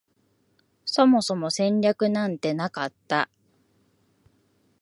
[0.83, 3.29] そもそも戦略なんてなかった